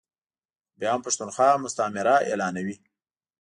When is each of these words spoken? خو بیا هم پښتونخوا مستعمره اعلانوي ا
خو 0.69 0.75
بیا 0.79 0.89
هم 0.93 1.01
پښتونخوا 1.05 1.49
مستعمره 1.65 2.15
اعلانوي 2.29 2.75
ا 2.79 2.79